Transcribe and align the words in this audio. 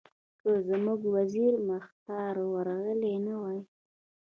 که 0.39 0.51
زموږ 0.67 0.99
وزیر 1.15 1.53
مختار 1.69 2.35
ورغلی 2.53 3.15
نه 3.25 3.35
وای. 3.41 3.59